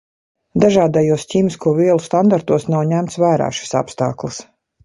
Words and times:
Dažādajos 0.63 1.25
ķīmisko 1.33 1.75
vielu 1.81 2.03
standartos 2.07 2.67
nav 2.75 2.89
ņemts 2.95 3.23
vērā 3.27 3.55
šis 3.59 3.81
apstāklis. 3.83 4.43